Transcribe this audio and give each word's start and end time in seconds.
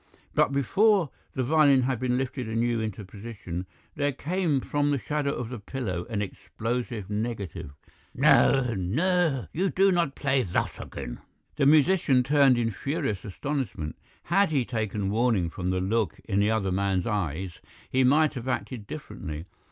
But 0.33 0.51
before 0.51 1.11
the 1.35 1.43
violin 1.43 1.83
had 1.83 1.99
been 1.99 2.17
lifted 2.17 2.47
anew 2.49 2.79
into 2.79 3.05
position 3.05 3.67
there 3.93 4.11
came 4.11 4.59
from 4.59 4.89
the 4.89 4.97
shadow 4.97 5.31
of 5.31 5.49
the 5.49 5.59
pillar 5.59 6.07
an 6.09 6.23
explosive 6.23 7.07
negative. 7.07 7.69
"'Noh! 8.15 8.73
Noh! 8.73 9.45
You 9.53 9.69
do 9.69 9.91
not 9.91 10.15
play 10.15 10.43
thot 10.43 10.81
again!' 10.81 11.19
"The 11.57 11.67
musician 11.67 12.23
turned 12.23 12.57
in 12.57 12.71
furious 12.71 13.23
astonishment. 13.23 13.95
Had 14.23 14.49
he 14.49 14.65
taken 14.65 15.11
warning 15.11 15.51
from 15.51 15.69
the 15.69 15.79
look 15.79 16.19
in 16.23 16.39
the 16.39 16.49
other 16.49 16.71
man's 16.71 17.05
eyes 17.05 17.59
he 17.91 18.03
might 18.03 18.33
have 18.33 18.47
acted 18.47 18.87
differently. 18.87 19.45